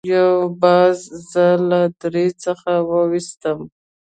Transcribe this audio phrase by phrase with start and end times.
[0.15, 0.97] یو باز
[1.31, 3.59] زه له درې څخه وویستم.